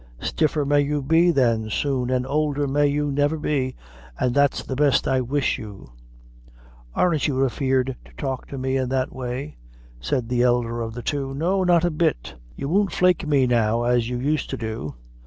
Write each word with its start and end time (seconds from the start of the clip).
"Stiffer 0.19 0.65
may 0.65 0.81
you 0.81 1.03
be, 1.03 1.29
then, 1.29 1.69
soon, 1.69 2.09
an' 2.09 2.25
oulder 2.25 2.67
may 2.67 2.87
you 2.87 3.11
never 3.11 3.37
be, 3.37 3.75
an' 4.19 4.33
that's 4.33 4.63
the 4.63 4.75
best 4.75 5.07
I 5.07 5.21
wish 5.21 5.59
you!" 5.59 5.91
"Aren't 6.95 7.27
you 7.27 7.45
afeard 7.45 7.95
to 8.05 8.11
talk 8.17 8.47
to 8.47 8.57
me 8.57 8.77
in 8.77 8.89
that 8.89 9.13
way?" 9.13 9.57
said 9.99 10.27
the 10.27 10.41
elder 10.41 10.81
of 10.81 10.95
the 10.95 11.03
two. 11.03 11.35
"No 11.35 11.63
not 11.63 11.85
a 11.85 11.91
bit. 11.91 12.33
You 12.55 12.67
won't 12.67 12.91
flake 12.91 13.27
me 13.27 13.45
now 13.45 13.83
as 13.83 14.09
you 14.09 14.17
used 14.17 14.49
to 14.49 14.57
do. 14.57 14.95